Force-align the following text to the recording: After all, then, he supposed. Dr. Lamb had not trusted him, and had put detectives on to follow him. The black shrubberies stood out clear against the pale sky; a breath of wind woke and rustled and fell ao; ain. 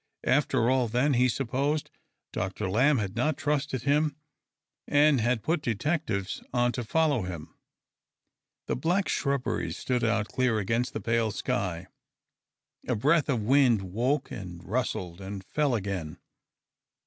After 0.25 0.67
all, 0.67 0.87
then, 0.87 1.13
he 1.13 1.29
supposed. 1.29 1.91
Dr. 2.33 2.67
Lamb 2.67 2.97
had 2.97 3.15
not 3.15 3.37
trusted 3.37 3.83
him, 3.83 4.15
and 4.87 5.21
had 5.21 5.43
put 5.43 5.61
detectives 5.61 6.41
on 6.51 6.71
to 6.71 6.83
follow 6.83 7.21
him. 7.21 7.53
The 8.65 8.75
black 8.75 9.07
shrubberies 9.07 9.77
stood 9.77 10.03
out 10.03 10.27
clear 10.29 10.57
against 10.57 10.93
the 10.93 11.01
pale 11.01 11.29
sky; 11.29 11.85
a 12.87 12.95
breath 12.95 13.29
of 13.29 13.43
wind 13.43 13.93
woke 13.93 14.31
and 14.31 14.63
rustled 14.67 15.21
and 15.21 15.43
fell 15.45 15.75
ao; 15.75 15.81
ain. 15.85 16.17